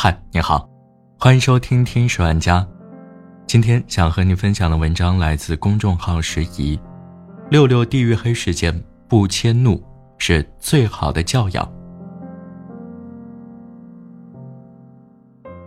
[0.00, 0.70] 嗨，你好，
[1.18, 2.60] 欢迎收听《听十万家》。
[3.48, 6.78] 今天想和你分享的文章来自公众号“时宜”。
[7.50, 9.82] 六六地狱黑事件，不迁怒
[10.16, 11.68] 是最好的教养。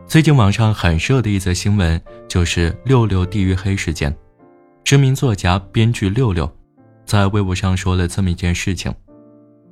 [0.08, 4.16] 最近网上很热的一则新闻就是六六地狱黑事件。
[4.86, 6.50] 知名作家、编剧六六
[7.04, 8.96] 在微博上说了这么一件事情：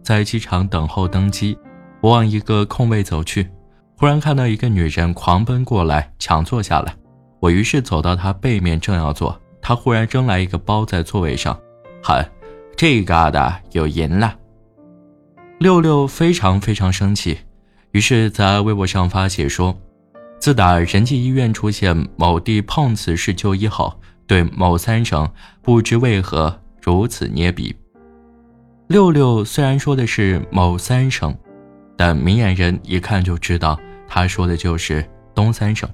[0.04, 1.58] 在机场等候登机，
[2.02, 3.50] 我往一个空位走去。
[4.00, 6.96] 忽然看到一个女人狂奔过来抢坐下来，
[7.42, 11.60] 我于是走到她背面正要坐，她忽然扔来一个包在座位上，
[12.02, 12.26] 喊
[12.78, 14.34] ：“这嘎达有银了。”
[15.60, 17.40] 六六非常非常生气，
[17.92, 19.78] 于是，在微博上发帖说
[20.40, 23.94] ：“自打仁济医院出现某地碰瓷式就医后，
[24.26, 25.30] 对某三省
[25.62, 27.76] 不知为何如此捏鼻。”
[28.88, 31.38] 六六虽然说的是某三省，
[31.98, 33.78] 但明眼人一看就知道。
[34.10, 35.88] 他说的就是东三省，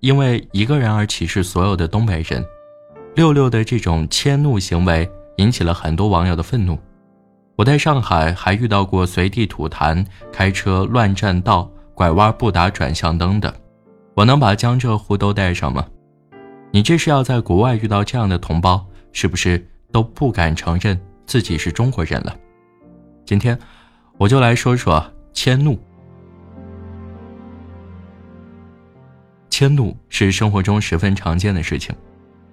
[0.00, 2.44] 因为一个人而歧视所有的东北人，
[3.14, 6.76] 六六的这种迁怒行为引起了很多网友的愤怒。
[7.54, 13.54] 我在上海还遇到过随地吐痰、开车乱占道、拐弯不打转向灯的，
[14.14, 15.86] 我能把江浙沪都带上吗？
[16.72, 22.34] 你这是要在国外遇到这样的同胞，是不是都不敢承认自己是中国人了？
[23.24, 23.56] 今天，
[24.18, 25.78] 我就来说说迁怒。
[29.62, 31.94] 迁怒是生活中十分常见的事情。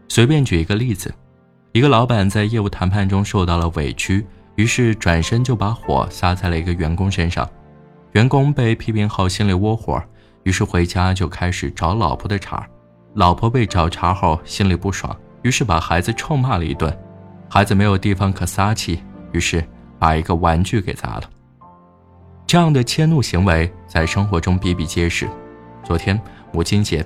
[0.09, 1.11] 随便举一个例子，
[1.71, 7.49] 一个老板在业务谈判中受到了委屈，于是转身就把火撒在了一个员工身上。
[8.11, 9.99] 员工被批评后心里窝火，
[10.43, 12.63] 于是回家就开始找老婆的茬。
[13.15, 16.95] 老婆被找茬后心里不爽，于是把孩子臭骂了一顿。
[17.49, 19.65] 孩子没有地方可撒气，于是
[19.97, 21.23] 把一个玩具给砸了。
[22.45, 25.27] 这样的迁怒行为在生活中比比皆是。
[25.83, 26.21] 昨天。
[26.51, 27.05] 母亲节，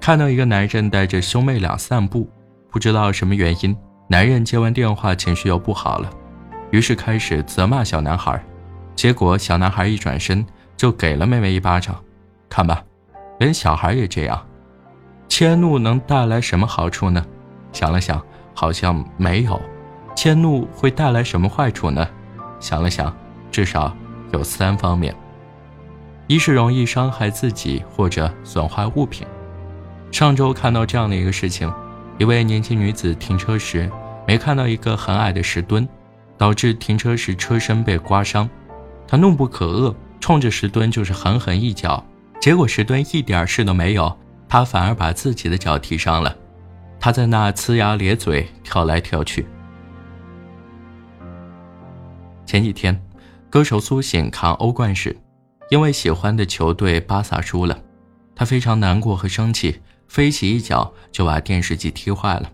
[0.00, 2.28] 看到一个男人带着兄妹俩散步，
[2.70, 3.76] 不知道什么原因，
[4.08, 6.10] 男人接完电话情绪又不好了，
[6.70, 8.42] 于是开始责骂小男孩，
[8.94, 10.44] 结果小男孩一转身
[10.76, 11.96] 就给了妹妹一巴掌。
[12.48, 12.82] 看吧，
[13.38, 14.46] 连小孩也这样，
[15.28, 17.24] 迁怒能带来什么好处呢？
[17.72, 18.22] 想了想，
[18.54, 19.60] 好像没有。
[20.14, 22.08] 迁怒会带来什么坏处呢？
[22.60, 23.14] 想了想，
[23.50, 23.94] 至少
[24.32, 25.14] 有三方面。
[26.26, 29.26] 一是容易伤害自己或者损坏物品。
[30.10, 31.72] 上周看到这样的一个事情：
[32.18, 33.90] 一位年轻女子停车时
[34.26, 35.88] 没看到一个很矮的石墩，
[36.36, 38.48] 导致停车时车身被刮伤。
[39.06, 42.04] 她怒不可遏，冲着石墩就是狠狠一脚，
[42.40, 44.16] 结果石墩一点事都没有，
[44.48, 46.34] 她反而把自己的脚踢伤了。
[46.98, 49.46] 她在那呲牙咧嘴跳来跳去。
[52.44, 53.00] 前几天，
[53.50, 55.16] 歌手苏醒看欧冠时。
[55.68, 57.76] 因为喜欢的球队巴萨输了，
[58.34, 62.50] 他非常难过和生气，飞起一脚就把电视机踢坏了。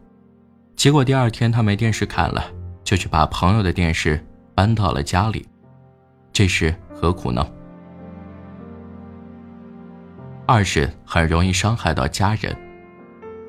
[0.75, 2.43] 结果第二天他没电视看了，
[2.83, 4.25] 就去把朋友的电视
[4.55, 5.47] 搬到了家里，
[6.33, 7.47] 这是何苦呢？
[10.47, 12.57] 二是很容易伤害到家人。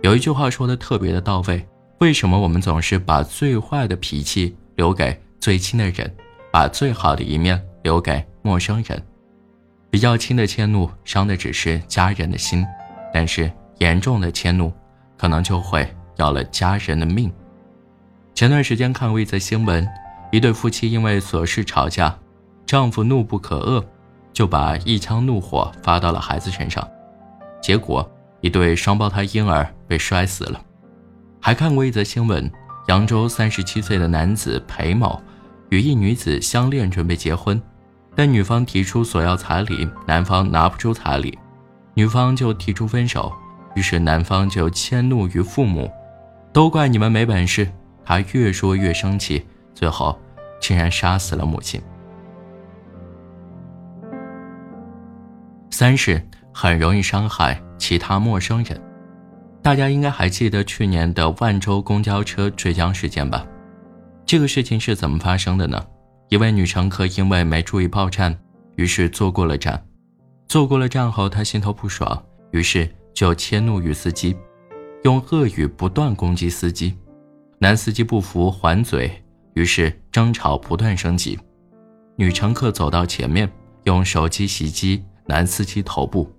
[0.01, 1.65] 有一句话说的特别的到位：
[1.99, 6.13] 为什么我们总是把最坏的脾气留给最亲的人，
[6.51, 9.01] 把最好的一面留给陌生人？
[9.93, 12.65] 比较轻的迁怒伤的只是家人的心，
[13.13, 14.73] 但是严重的迁怒
[15.15, 17.31] 可能就会要了家人的命。
[18.33, 19.87] 前段时间看过一则新闻，
[20.31, 22.17] 一对夫妻因为琐事吵架，
[22.65, 23.85] 丈夫怒不可遏，
[24.33, 26.89] 就把一腔怒火发到了孩子身上，
[27.61, 28.11] 结果
[28.41, 30.59] 一对双胞胎婴儿被摔死了。
[31.39, 32.51] 还看过一则新闻，
[32.87, 35.21] 扬州三十七岁的男子裴某
[35.69, 37.61] 与一女子相恋，准备结婚。
[38.15, 41.37] 但女方提出索要彩礼，男方拿不出彩礼，
[41.93, 43.33] 女方就提出分手，
[43.75, 45.91] 于是男方就迁怒于父母，
[46.51, 47.67] 都怪你们没本事。
[48.05, 50.19] 他越说越生气，最后
[50.59, 51.81] 竟然杀死了母亲。
[55.71, 56.21] 三是
[56.53, 58.79] 很容易伤害其他陌生人，
[59.61, 63.43] 大家应该还记得去年的万州公交车坠江事件吧？
[64.25, 65.83] 这个事情是怎么发生的呢？
[66.29, 68.35] 一位女乘客因为没注意报站，
[68.75, 69.85] 于是坐过了站。
[70.47, 74.35] 坐过了站后，她心头不爽，于是就迁怒于司机，
[75.03, 76.97] 用恶语不断攻击司机。
[77.59, 79.11] 男司机不服还嘴，
[79.53, 81.37] 于是争吵不断升级。
[82.15, 83.51] 女乘客走到前面，
[83.83, 86.31] 用手机袭击男司机头部。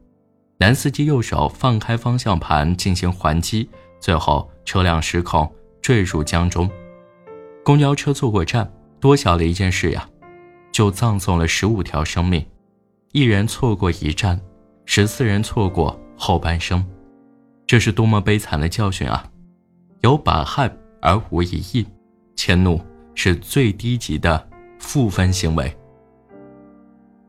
[0.58, 3.68] 男司机右手放开方向盘进行还击，
[4.00, 5.50] 最后车辆失控
[5.80, 6.68] 坠入江中。
[7.64, 8.70] 公交车坐过站。
[9.04, 10.08] 多小的一件事呀，
[10.72, 12.42] 就葬送了十五条生命。
[13.12, 14.40] 一人错过一站，
[14.86, 16.82] 十四人错过后半生，
[17.66, 19.30] 这是多么悲惨的教训啊！
[20.00, 21.86] 有百害而无一益，
[22.34, 22.80] 迁怒
[23.14, 24.48] 是最低级的
[24.78, 25.70] 负分行为。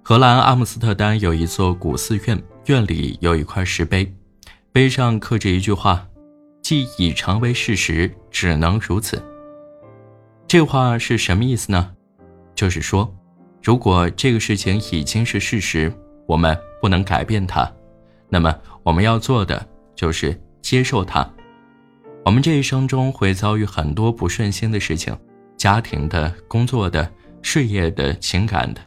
[0.02, 4.10] 荷兰阿姆斯特丹有一座古寺院，院里有一块石碑，
[4.72, 6.08] 碑上刻着一句话
[6.64, 9.22] ：“既已成为事实，只能如此。”
[10.48, 11.92] 这话是什么意思呢？
[12.54, 13.12] 就是说，
[13.64, 15.92] 如果这个事情已经是事实，
[16.28, 17.70] 我们不能改变它，
[18.30, 21.28] 那么我们要做的就是接受它。
[22.24, 25.18] 我们这一生中会遭遇很多不顺心的事情，
[25.58, 28.82] 家庭的、工作的、事业的、情感的。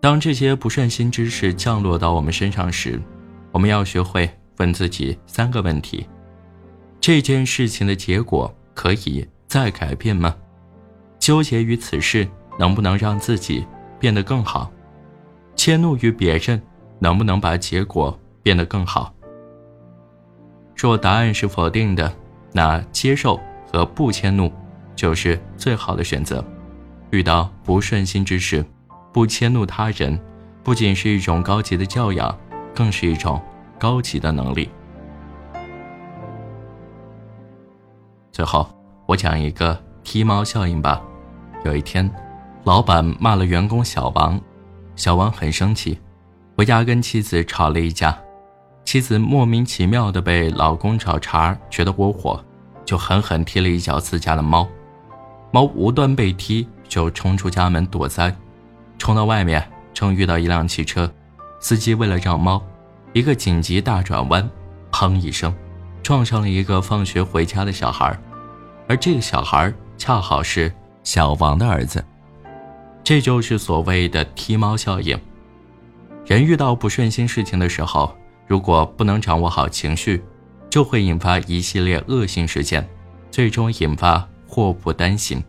[0.00, 3.00] 当这些不顺心之事降落到我们身上时，
[3.52, 6.06] 我们要学会问自己三个问题：
[7.00, 10.34] 这件事情的结果可以再改变吗？
[11.28, 12.26] 纠结于此事
[12.58, 13.66] 能不能让自己
[14.00, 14.72] 变得更好？
[15.54, 16.58] 迁怒于别人
[17.00, 19.12] 能不能把结果变得更好？
[20.74, 22.10] 若答案是否定的，
[22.50, 23.38] 那接受
[23.70, 24.50] 和不迁怒
[24.96, 26.42] 就是最好的选择。
[27.10, 28.64] 遇到不顺心之事。
[29.12, 30.18] 不迁怒他人，
[30.64, 32.34] 不仅是一种高级的教养，
[32.74, 33.38] 更是一种
[33.78, 34.70] 高级的能力。
[38.32, 38.66] 最后，
[39.04, 41.02] 我讲一个踢猫效应吧。
[41.64, 42.08] 有一天，
[42.64, 44.40] 老板骂了员工小王，
[44.94, 45.98] 小王很生气，
[46.56, 48.16] 回家跟妻子吵了一架。
[48.84, 52.42] 妻子莫名其妙的被老公找茬，觉得窝火，
[52.84, 54.66] 就狠狠踢了一脚自家的猫。
[55.50, 58.34] 猫无端被踢，就冲出家门躲灾。
[58.96, 61.10] 冲到外面，正遇到一辆汽车，
[61.60, 62.62] 司机为了让猫，
[63.12, 64.48] 一个紧急大转弯，
[64.92, 65.54] 砰一声，
[66.02, 68.18] 撞上了一个放学回家的小孩，
[68.88, 70.72] 而这个小孩恰好是
[71.02, 72.04] 小王的儿子，
[73.02, 75.18] 这就是所谓的踢猫效应。
[76.26, 78.14] 人遇到不顺心事情的时候，
[78.46, 80.22] 如果不能掌握好情绪，
[80.68, 82.86] 就会引发一系列恶性事件，
[83.30, 85.42] 最终引发祸不单行。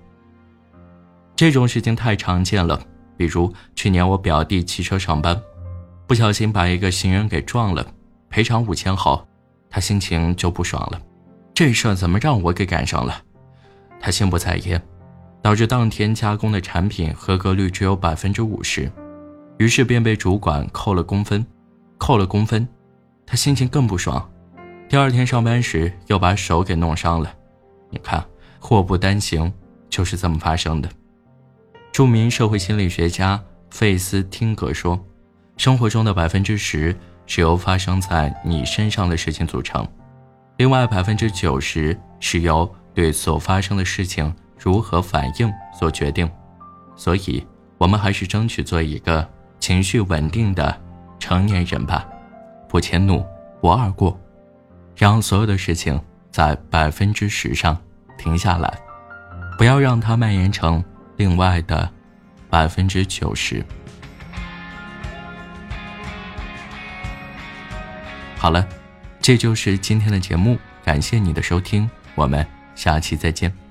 [1.35, 2.81] 这种事情太常见了。
[3.17, 5.37] 比如去年我表弟骑车上班，
[6.07, 7.85] 不小心把一个行人给撞了，
[8.29, 9.27] 赔偿五千后，
[9.69, 11.01] 他心情就不爽了。
[11.53, 13.21] 这事怎么让我给赶上了？
[13.99, 14.81] 他心不在焉，
[15.41, 18.91] 导致当天加工的产品合格率只有百分之五十，
[19.57, 21.45] 于是便被主管扣了工分。
[21.97, 22.65] 扣了工分，
[23.25, 24.31] 他心情更不爽。
[24.87, 27.29] 第二天上班时又把手给弄伤了。
[27.89, 28.25] 你看，
[28.57, 29.51] 祸不单行，
[29.89, 30.89] 就是这么发生的。
[31.91, 34.97] 著名社会心理学家费斯汀格说
[35.57, 36.95] ：“生活中的百分之十
[37.25, 39.85] 是由发生在你身上的事情组成，
[40.55, 46.29] 另外百分之九十是由对所发生的事情如何反应所决定。
[46.95, 47.45] 所以，
[47.77, 49.27] 我们还是争取做一个
[49.59, 50.79] 情绪稳定的
[51.17, 52.05] 成年人吧，
[52.67, 53.25] 不迁怒，
[53.61, 54.19] 不二过，
[54.95, 55.99] 让所有的事情
[56.31, 57.77] 在百分之十上
[58.17, 58.77] 停下来，
[59.57, 60.83] 不要让它蔓延成。”
[61.19, 61.91] 另外的
[62.49, 63.61] 百分之九十。
[68.37, 68.65] 好了，
[69.19, 73.68] 这就是今天的节目，感谢你的收听，我们下期再见。